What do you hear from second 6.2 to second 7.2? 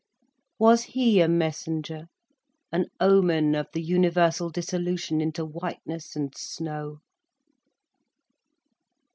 snow?